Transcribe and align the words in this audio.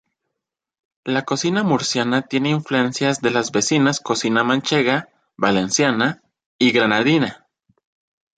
La 1.03 1.25
cocina 1.25 1.61
murciana 1.61 2.23
tiene 2.23 2.49
influencias 2.49 3.21
de 3.21 3.29
las 3.29 3.51
vecinas 3.51 3.99
cocina 3.99 4.43
manchega, 4.43 5.09
valenciana 5.37 6.23
y 6.57 6.71
granadina. 6.71 7.45